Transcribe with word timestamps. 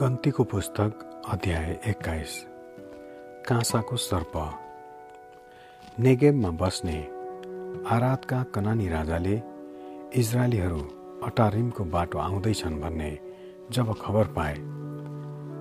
गन्तीको 0.00 0.44
पुस्तक 0.44 1.24
अध्याय 1.28 1.70
एक्काइस। 1.86 2.32
काँसाको 3.48 3.96
सर्प। 3.96 4.32
नेगेबमा 6.00 6.50
बस्ने 6.50 6.98
आरातका 7.90 8.42
कनानी 8.54 8.88
राजाले 8.88 9.34
इजरायलीहरू 10.20 10.78
अटारिमको 11.26 11.84
बाटो 11.84 12.18
आउँदैछन् 12.18 12.80
भन्ने 12.80 13.10
जब 13.70 13.92
खबर 14.02 14.26
पाए 14.36 14.54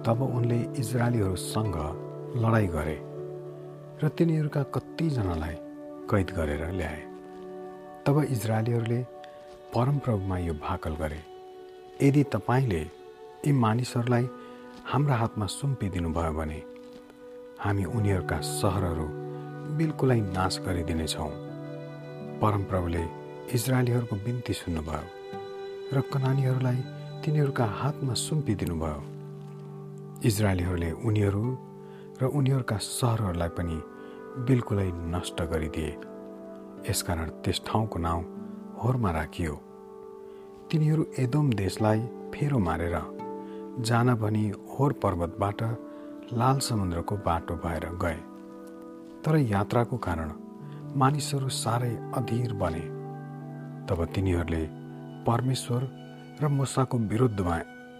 तब 0.05 0.21
उनले 0.35 0.59
इजरायलीहरूसँग 0.79 1.77
लडाइँ 2.37 2.67
गरे 2.67 2.97
र 4.03 4.09
तिनीहरूका 4.17 4.63
कतिजनालाई 4.75 5.55
कैद 6.11 6.29
गरेर 6.37 6.63
ल्याए। 6.71 7.01
तब 8.05 8.21
इजरायलीहरूले 8.29 9.01
परमप्रभुमा 9.73 10.37
यो 10.37 10.53
भाकल 10.61 10.95
गरे। 10.95 11.21
यदि 12.07 12.23
तपाईँले 12.23 12.96
यी 13.47 13.51
मानिसहरूलाई 13.55 14.25
हाम्रा 14.85 15.15
हातमा 15.15 15.45
सुम्पिदिनु 15.49 16.09
भयो 16.15 16.31
भने 16.37 16.59
हामी 17.63 17.83
उनीहरूका 17.97 18.37
सहरहरू 18.43 19.05
बिल्कुलै 19.77 20.19
नाश 20.35 20.55
गरिदिनेछौँ। 20.65 21.29
परमप्रभुले 22.41 23.03
इजरायलीहरूको 23.55 24.15
बिन्ती 24.25 24.53
सुन्नुभयो 24.61 25.05
र 25.95 25.97
कनानीहरूलाई 26.11 26.79
तिनीहरूका 27.23 27.65
हातमा 27.79 28.13
सुम्पिदिनु 28.25 28.75
भयो 28.83 28.99
इजरायलीहरूले 30.29 30.91
उनीहरू 31.07 31.43
र 32.21 32.23
उनीहरूका 32.37 32.77
सहरहरूलाई 32.83 33.51
पनि 33.57 33.77
बिल्कुलै 34.47 34.89
नष्ट 35.13 35.37
गरिदिए। 35.51 35.91
यसकारण 36.89 37.27
त्यस 37.43 37.57
ठाउँको 37.67 37.97
नाउँ 38.07 38.23
होरमा 38.81 39.11
राखियो। 39.19 39.53
तिनीहरू 40.69 41.03
एदोम 41.19 41.47
देशलाई 41.63 41.99
फेरो 42.33 42.59
मारेर 42.69 42.97
जान 43.79 44.13
भनी 44.15 44.47
होर 44.49 44.93
पर्वतबाट 44.93 45.61
लाल 46.33 46.59
समुद्रको 46.59 47.15
बाटो 47.17 47.55
भएर 47.55 47.85
गए। 48.03 48.19
तर 49.23 49.35
यात्राको 49.37 49.97
कारण 49.97 50.31
मानिसहरू 50.95 51.49
साह्रै 51.49 51.93
अधीर 52.17 52.53
बने। 52.53 52.85
तब 53.87 54.05
तिनीहरूले 54.15 54.63
परमेश्वर 55.27 55.81
र 56.41 56.47
मुसाको 56.49 56.97
विरुद्धमा 57.11 57.57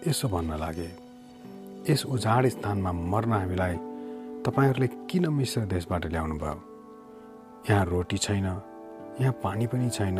यसो 0.07 0.27
भन्न 0.27 0.57
लागे 0.59 0.89
यस 1.89 2.05
उजाड 2.05 2.47
स्थानमा 2.47 2.91
मर्न 2.91 3.33
हामीलाई 3.33 3.75
तपाईँहरूले 4.45 4.87
किन 5.09 5.29
मिश्र 5.29 5.65
देशबाट 5.67 6.05
ल्याउनु 6.05 6.35
भयो 6.41 6.59
यहाँ 7.69 7.85
रोटी 7.85 8.17
छैन 8.17 8.45
यहाँ 9.21 9.33
पानी 9.43 9.67
पनि 9.67 9.89
छैन। 9.89 10.19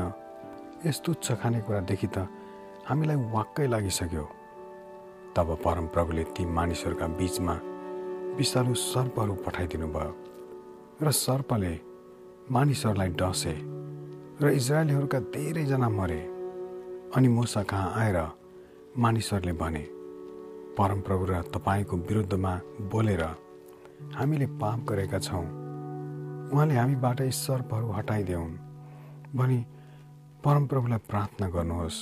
यस्तो 0.86 1.14
तुच्छ 1.14 1.32
खानेकुरादेखि 1.42 2.08
त 2.08 2.28
हामीलाई 2.90 3.18
वाक्कै 3.34 3.68
लागिसक्यो। 3.68 4.26
तब 5.38 5.50
परमप्रभुले 5.66 6.24
ती 6.34 6.46
मानिसहरूका 6.50 7.08
बिचमा 7.18 7.54
विषालु 8.38 8.74
सर्पहरू 8.74 9.34
पठाइदिनु 9.46 9.88
भयो 9.88 10.14
र 11.02 11.12
सर्पले 11.14 11.74
मानिसहरूलाई 12.52 13.10
डसे 13.22 13.54
र 14.42 14.50
इजरायलीहरूका 14.52 15.20
धेरैजना 15.36 15.90
मरे। 15.90 16.22
अनि 17.16 17.28
मुसा 17.28 17.64
कहाँ 17.64 17.94
आएर 18.02 18.18
मानिसहरूले 18.98 19.54
भने 19.62 19.84
परमप्रभु 20.78 21.26
र 21.30 21.42
तपाईँको 21.54 21.98
विरुद्धमा 22.10 22.54
बोलेर 22.92 23.24
हामीले 24.18 24.48
पाप 24.58 24.80
गरेका 24.90 25.20
छौँ। 25.20 25.46
उहाँले 26.54 26.76
हामीबाट 26.76 27.22
यी 27.22 27.32
सर्पहरू 27.44 27.92
हटाइदेऊन् 27.92 28.58
भनी 29.38 29.60
परमप्रभुलाई 30.44 31.06
प्रार्थना 31.10 31.48
गर्नुहोस् 31.50 32.02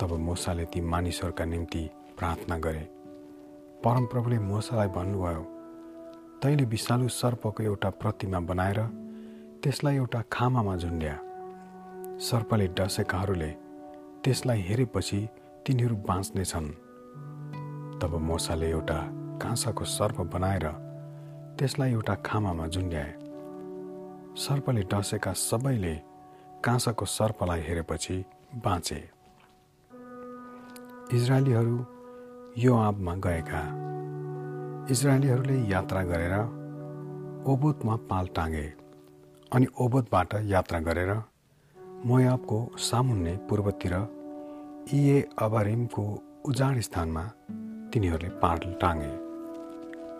तब 0.00 0.10
मोसाले 0.28 0.64
ती 0.72 0.80
मानिसहरूका 0.92 1.44
निम्ति 1.44 1.84
प्रार्थना 2.22 2.56
गरे। 2.58 2.80
परमप्रभुले 3.84 4.38
मोसालाई 4.38 4.88
भन्नुभयो 4.88 5.42
तैँले 6.42 6.64
विषालु 6.64 7.08
सर्पको 7.08 7.62
एउटा 7.62 7.90
प्रतिमा 7.90 8.40
बनाएर 8.40 8.78
त्यसलाई 9.62 9.96
एउटा 9.96 10.22
खामामा 10.32 10.76
झुन्ड्या। 10.76 11.18
सर्पले 12.18 12.66
डसेकाहरूले 12.68 13.50
त्यसलाई 14.24 14.60
हेरेपछि 14.60 15.28
तिनीहरू 15.66 15.96
बाँच्नेछन्। 15.96 16.68
तब 17.98 18.14
मोसाले 18.22 18.70
एउटा 18.70 18.98
काँसाको 19.42 19.84
सर्प 19.84 20.20
बनाएर 20.20 20.66
त्यसलाई 21.58 21.92
एउटा 21.92 22.14
खामामा 22.14 22.66
झुन्ड्याए। 22.66 23.12
सर्पले 24.36 24.82
डसेका 24.82 25.32
सबैले 25.32 25.94
काँसाको 26.64 27.04
सर्पलाई 27.04 27.60
हेरेपछि 27.60 28.24
बाँचे। 28.54 29.00
इजरायलीहरू 31.16 32.01
यो 32.58 32.74
आबमा 32.76 33.14
गएका 33.16 33.60
इजरायलीहरूले 34.90 35.54
यात्रा 35.72 36.02
गरेर 36.02 36.34
ओबोतमा 37.48 37.96
पाल 37.96 38.26
टाँगे 38.26 38.64
अनि 39.52 39.66
ओबोतबाट 39.80 40.34
यात्रा 40.44 40.80
गरेर 40.80 41.12
मोयाबको 42.04 42.58
सामुन्ने 42.78 43.36
पूर्वतिर 43.36 43.94
इए 44.92 45.28
अबारिमको 45.38 46.04
उजाड 46.44 46.80
स्थानमा 46.80 47.24
तिनीहरूले 47.92 48.28
पाल 48.28 48.58
टाँगे। 48.80 49.12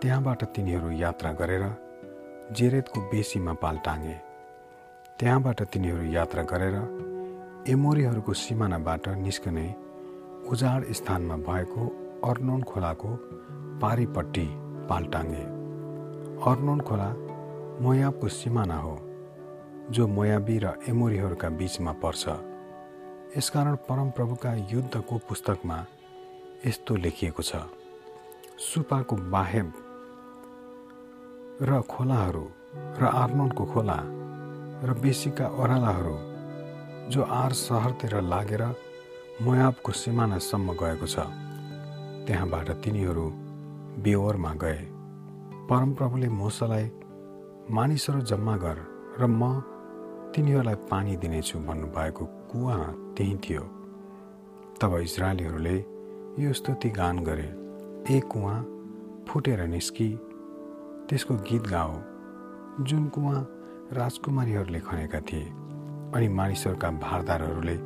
त्यहाँबाट 0.01 0.43
तिनीहरू 0.43 0.91
यात्रा 0.91 1.31
गरेर 1.31 1.63
जेरेदको 2.51 3.01
बेसीमा 3.01 3.53
पाल 3.53 3.77
टाँगे। 3.77 4.17
त्यहाँबाट 5.19 5.61
तिनीहरू 5.63 6.03
यात्रा 6.11 6.43
गरेर 6.43 6.75
एमोरीहरूको 7.69 8.33
सिमानाबाट 8.33 9.09
निस्कने 9.09 9.75
उजाड 10.49 10.91
स्थानमा 10.91 11.37
भएको 11.37 12.02
अर्नोन 12.23 12.61
खोलाको 12.63 13.09
पारिपट्टि 13.81 14.47
पाल्टाङ्गे 14.89 15.45
अर्नोन 16.49 16.79
खोला 16.87 17.09
मोयाबको 17.83 18.27
सिमाना 18.37 18.77
हो 18.77 18.95
जो 19.91 20.07
मोयाबी 20.07 20.57
र 20.63 20.65
एमोरीहरूका 20.89 21.49
बिचमा 21.59 21.91
पर्छ। 22.03 22.23
यसकारण 23.37 23.75
परमप्रभुका 23.87 24.51
युद्धको 24.71 25.17
पुस्तकमा 25.27 25.77
यस्तो 26.65 26.95
लेखिएको 27.03 27.43
छ 27.43 27.51
सुपाको 28.65 29.15
बाहेब 29.33 29.69
र 31.61 31.81
खोलाहरू 31.91 32.45
र 32.99 33.03
आर्नोनको 33.21 33.63
खोला 33.73 33.99
र 34.87 34.93
बेसीका 35.01 35.47
ओह्रालाहरू 35.59 36.15
जो 37.11 37.21
आर 37.41 37.51
सहरतिर 37.59 38.13
लागेर 38.23 38.63
मोयाबको 39.41 39.91
सिमानासम्म 40.01 40.67
गएको 40.81 41.07
छ। 41.07 41.17
त्यहाँबाट 42.27 42.69
तिनीहरू 42.83 43.25
बेवरमा 44.03 44.53
गए। 44.53 44.81
परमप्रभुले 45.69 46.29
मोसालाई 46.29 46.85
मानिसहरू 47.71 48.21
जम्मा 48.21 48.55
गर 48.57 48.77
र 49.19 49.27
म 49.29 49.61
तिनीहरूलाई 50.35 50.75
पानी 50.91 51.15
दिनेछु 51.17 51.59
भन्नुभएको 51.59 52.25
कुवा 52.51 52.77
त्यहीँ 53.17 53.37
थियो। 53.43 53.63
तब 54.81 54.91
इजरायलीहरूले 54.97 55.75
यो 56.39 56.53
स्तुति 56.53 56.89
गान 56.89 57.19
गरे। 57.23 57.49
ए 58.09 58.19
कुवा 58.31 58.55
फुटेर 59.27 59.59
निस्कि 59.67 60.09
त्यसको 61.09 61.33
गीत 61.49 61.67
गाओ 61.67 61.93
जुन 62.87 63.03
कुवा 63.09 63.35
राजकुमारीहरूले 63.93 64.79
खनेका 64.79 65.19
थिए 65.19 65.45
अनि 66.15 66.27
मानिसहरूका 66.39 66.89
भारदारहरूले 67.05 67.77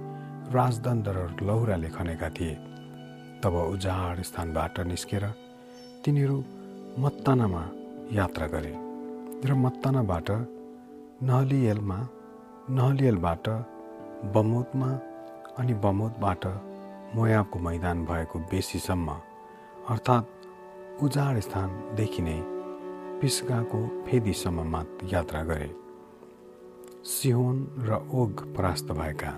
राजदण्ड 0.53 1.07
र 1.07 1.19
लौराले 1.41 1.89
खनेका 1.89 2.29
थिए। 2.29 2.55
तब 3.43 3.55
उजाड 3.73 4.21
स्थानबाट 4.21 4.79
निस्केर 4.79 5.23
तिनीहरू 6.05 6.37
मत्तानामा 6.99 7.63
यात्रा 8.11 8.47
गरे 8.47 8.73
र 9.49 9.53
मत्तानाबाट 9.63 10.29
नहलियलमा 11.29 11.99
नहलियलबाट 12.69 13.47
बमोदमा 14.33 14.89
अनि 15.59 15.73
बमोदबाट 15.83 16.45
मोयाबको 17.15 17.59
मैदान 17.59 18.05
भएको 18.05 18.39
बेसीसम्म 18.51 19.09
अर्थात् 19.89 21.03
उजाड 21.03 21.39
स्थानदेखि 21.39 22.21
नै 22.21 22.39
पिस्गाको 23.21 23.79
फेदीसम्ममा 24.05 24.81
यात्रा 25.13 25.43
गरे। 25.43 25.69
सिहोन 27.05 27.57
र 27.87 27.89
ओग 28.13 28.33
परास्त 28.55 28.91
भएका। 28.91 29.31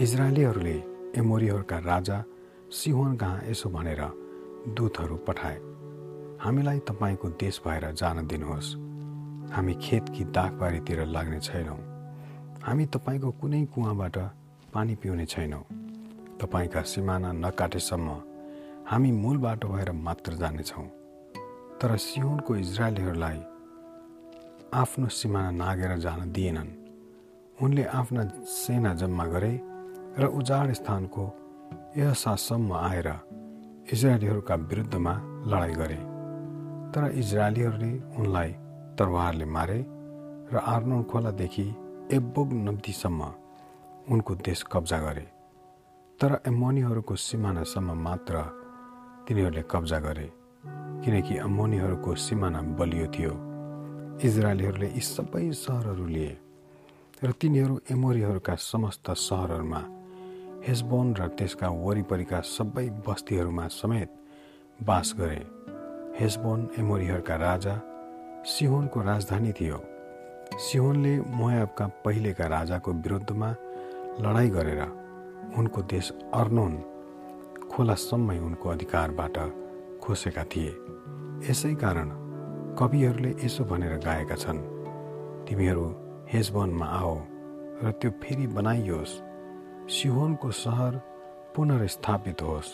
इजरायलीहरूले 0.00 0.89
एमोरीहरूका 1.16 1.78
राजा 1.78 2.24
सिहोन 2.70 3.16
कहाँ 3.16 3.42
यसो 3.48 3.68
भनेर 3.70 4.02
दूतहरू 4.68 5.16
पठाए। 5.16 5.56
हामीलाई 6.40 6.78
तपाईँको 6.78 7.28
देश 7.28 7.60
भएर 7.66 7.92
जान 7.92 8.26
दिनुहोस्। 8.26 8.76
हामी 9.52 9.74
खेतकी 9.74 10.24
दागबारीतिर 10.24 11.04
लाग्ने 11.06 11.40
छैनौँ। 11.40 11.78
हामी 12.62 12.86
तपाईँको 12.86 13.30
कुनै 13.30 13.64
कुवाबाट 13.64 14.16
पानी 14.74 14.94
पिउने 14.94 15.26
छैनौँ। 15.26 15.64
तपाईँका 16.38 16.82
सिमाना 16.82 17.32
नकाटेसम्म 17.32 18.08
हामी 18.86 19.12
मूल 19.12 19.36
बाटो 19.36 19.68
भएर 19.68 19.92
मात्र 19.92 20.32
जानेछौँ। 20.32 20.86
तर 21.80 21.96
सिहोनको 21.96 22.56
इजरायलीहरूलाई 22.56 23.38
आफ्नो 24.74 25.08
सिमाना 25.08 25.50
नागेर 25.50 25.96
जान 25.98 26.32
दिएनन्। 26.32 26.70
उनले 27.62 27.84
आफ्ना 27.84 28.24
सेना 28.44 28.94
जम्मा 28.94 29.26
गरे 29.26 29.69
र 30.18 30.26
उजाड 30.26 30.72
स्थानको 30.72 31.24
यहसासम्म 31.96 32.72
आएर 32.72 33.08
इजरायलीहरूका 33.92 34.54
विरुद्धमा 34.54 35.14
लडाइँ 35.46 35.74
गरे। 35.74 36.00
तर 36.92 37.02
इजरायलीहरूले 37.14 37.92
उनलाई 38.18 38.50
तरवारले 38.98 39.44
मारे 39.46 39.78
र 40.52 40.56
आर्नोन 40.74 41.02
खोलादेखि 41.02 41.66
एब्बोग 42.12 42.52
नब्दीसम्म 42.66 43.20
उनको 44.10 44.34
देश 44.46 44.64
कब्जा 44.72 44.98
गरे। 44.98 45.26
तर 46.20 46.30
एमोनीहरूको 46.46 47.14
सिमानासम्म 47.16 47.90
मात्र 47.98 48.34
तिनीहरूले 49.28 49.62
कब्जा 49.70 49.98
गरे 49.98 50.28
किनकि 51.04 51.36
अमोनीहरूको 51.38 52.14
सिमाना 52.16 52.60
बलियो 52.78 53.06
थियो। 53.14 53.32
इजरायलीहरूले 54.26 54.88
यी 54.90 55.00
सबै 55.00 55.44
सहरहरू 55.54 56.06
लिए 56.06 56.32
र 57.24 57.32
तिनीहरू 57.40 57.80
एमोरीहरूका 57.90 58.54
समस्त 58.54 59.10
सहरहरूमा 59.10 59.80
हेसबोन 60.60 61.14
र 61.16 61.26
त्यसका 61.38 61.68
वरिपरिका 61.80 62.38
सबै 62.44 62.84
बस्तीहरूमा 63.06 63.66
समेत 63.72 64.10
बास 64.78 65.14
गरे। 65.18 65.40
हेसबोन 66.20 66.60
एमोरीहरूका 66.78 67.36
राजा 67.36 67.74
सिहोनको 68.44 69.00
राजधानी 69.02 69.52
थियो। 69.52 69.78
सिहोनले 70.60 71.14
मोयाबका 71.38 71.86
पहिलेका 72.04 72.46
राजाको 72.46 72.92
विरुद्धमा 72.92 73.50
लडाइँ 74.20 74.50
गरेर 74.50 74.82
उनको 75.58 75.82
देश 75.92 76.12
अर्नोन 76.34 76.74
खोलासम्मै 77.72 78.38
उनको 78.38 78.68
अधिकारबाट 78.68 79.36
खोसेका 80.02 80.44
थिए। 80.44 80.72
यसै 81.48 81.74
कारण 81.80 82.08
कविहरूले 82.78 83.32
यसो 83.44 83.64
भनेर 83.64 83.96
गाएका 84.04 84.36
छन् 84.36 84.60
तिमीहरू 85.48 85.86
हेजबनमा 86.28 86.86
आओ 87.00 87.16
र 87.82 87.92
त्यो 87.96 88.10
फेरि 88.20 88.46
बनाइयोस्। 88.46 89.29
सिहोनको 89.90 90.50
सहर 90.50 90.96
पुनर्स्थापित 91.56 92.42
होस्। 92.42 92.68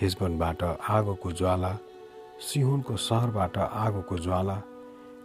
हेजबनबाट 0.00 0.62
आगोको 0.90 1.30
ज्वाला 1.32 1.70
सिहोनको 2.42 2.96
सहरबाट 2.98 3.58
आगोको 3.58 4.18
ज्वाला 4.18 4.56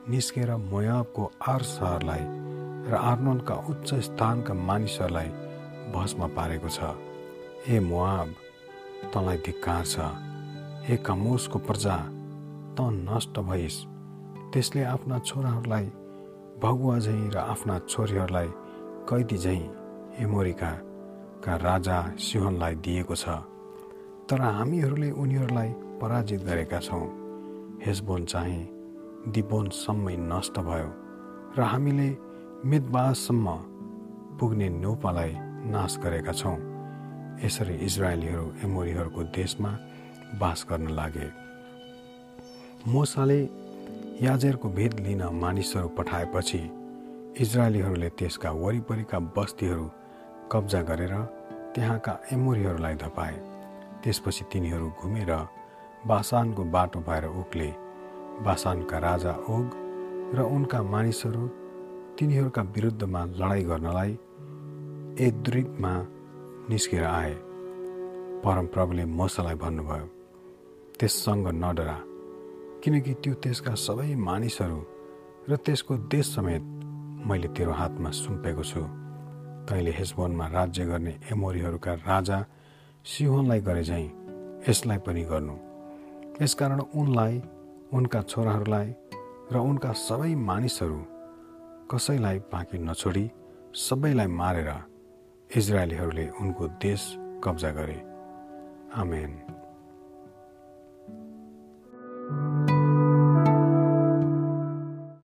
निस्केर 0.09 0.55
मोयाबको 0.55 1.31
आर 1.49 1.61
सहरलाई 1.69 2.23
र 2.89 2.95
आर्नोनका 3.01 3.55
उच्च 3.69 3.93
स्थानका 4.07 4.53
मानिसहरूलाई 4.53 5.29
भस्म 5.95 6.27
पारेको 6.37 6.69
छ। 6.69 6.79
ए 7.65 7.79
मोआब 7.81 8.35
तँलाई 9.13 9.37
धिक्कार 9.45 9.85
छ। 9.85 9.97
हे 10.85 10.97
कमोसको 11.01 11.59
प्रजा 11.59 11.97
त 12.77 12.93
नष्ट 13.09 13.39
भइस्। 13.41 13.85
त्यसले 14.53 14.83
आफ्ना 14.93 15.19
छोराहरूलाई 15.19 15.85
भगुवा 16.61 16.99
झैँ 16.99 17.29
र 17.33 17.37
आफ्ना 17.37 17.79
छोरीहरूलाई 17.89 18.49
कैदी 19.09 19.37
झैँ। 19.37 19.63
एमोरिका 20.21 20.71
का 21.43 21.55
राजा 21.55 21.97
सिंहनलाई 22.19 22.75
दिएको 22.75 23.15
छ। 23.15 23.27
तर 24.29 24.41
हामीहरूले 24.41 25.09
उनीहरूलाई 25.11 25.69
पराजित 26.01 26.41
गरेका 26.43 26.79
छौँ। 26.79 27.05
हेसबोन 27.85 28.25
चाहिँ 28.25 28.63
दिबोनसम्मै 29.31 30.15
नष्ट 30.17 30.59
भयो 30.59 30.89
र 31.57 31.61
हामीले 31.63 32.09
मितबासम्म 32.65 33.47
पुग्ने 34.39 34.69
नौपालाई 34.69 35.33
नाश 35.71 35.97
गरेका 36.03 36.31
छौँ। 36.31 36.57
यसरी 37.43 37.75
इजरायलीहरू 37.85 38.45
एमोरीहरूको 38.63 39.23
देशमा 39.35 39.71
बास 40.39 40.65
गर्न 40.69 40.87
लागे। 40.89 41.29
मोसाले 42.87 43.39
याजेरको 44.21 44.69
भेद 44.69 44.99
लिन 44.99 45.23
मानिसहरू 45.33 45.87
पठाएपछि 45.87 46.61
इजरायलीहरूले 47.39 48.09
त्यसका 48.09 48.51
वरिपरिका 48.51 49.19
बस्तीहरू 49.37 49.85
कब्जा 50.51 50.81
गरेर 50.81 51.13
त्यहाँका 51.75 52.13
एमोरीहरूलाई 52.33 52.95
धपाए। 52.95 53.35
त्यसपछि 54.03 54.43
तिनीहरू 54.51 54.87
घुमेर 55.01 55.31
बासानको 56.07 56.63
बाटो 56.75 56.99
भएर 57.07 57.25
उक्ले। 57.41 57.69
बासानका 58.45 58.97
राजा 58.99 59.33
ओग 59.49 59.67
र 60.35 60.41
उनका 60.55 60.81
मानिसहरू 60.83 61.47
तिनीहरूका 62.17 62.61
विरुद्धमा 62.75 63.21
लडाइँ 63.39 63.63
गर्नलाई 63.63 64.11
एद्रिकमा 65.27 65.93
निस्केर 66.69 67.03
आए। 67.03 67.33
परमप्रभुले 68.43 69.05
मसालाई 69.05 69.55
भन्नुभयो 69.55 70.07
त्यससँग 70.99 71.47
नडरा 71.63 71.97
किनकि 72.83 73.13
त्यो 73.23 73.33
त्यसका 73.43 73.73
सबै 73.75 74.15
मानिसहरू 74.15 74.79
र 75.49 75.55
त्यसको 75.65 75.93
देश 76.07 76.25
समेत 76.35 76.63
मैले 77.27 77.47
तेरो 77.57 77.71
हातमा 77.71 78.09
सुम्पेको 78.15 78.63
छु। 78.63 78.81
तैँले 79.67 79.91
यस 79.91 80.13
राज्य 80.19 80.85
गर्ने 80.85 81.19
एमोरीहरूका 81.31 81.93
राजा 81.93 82.45
सिहोनलाई 83.05 83.61
गरे 83.61 83.83
झैँ 83.83 84.05
यसलाई 84.69 84.97
पनि 84.97 85.23
गर्नु। 85.23 85.55
यसकारण 86.41 86.79
उनलाई 86.79 87.41
उनका 87.93 88.21
छोराहरूलाई 88.21 88.95
र 89.51 89.57
उनका 89.59 89.91
सबै 89.91 90.35
मानिसहरू 90.35 90.99
कसैलाई 91.91 92.39
बाँकी 92.39 92.77
नछोडी 92.77 93.25
सबैलाई 93.75 94.27
मारेर 94.27 94.71
इजरायलीहरूले 95.55 96.29
उनको 96.41 96.67
देश 96.67 97.15
कब्जा 97.43 97.71
गरे। 97.71 97.99
आमेन। 98.95 99.31